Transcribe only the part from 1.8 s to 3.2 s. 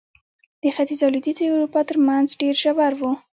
ترمنځ ډېر ژور و.